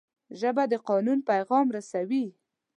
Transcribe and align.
ژبه 0.39 0.63
د 0.71 0.73
قانون 0.89 1.19
پیغام 1.29 1.67
رسوي 1.75 2.25